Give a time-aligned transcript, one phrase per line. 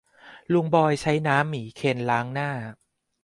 [0.53, 2.49] ลุงบอยใช้น้ำหมีเคนล้างหน้า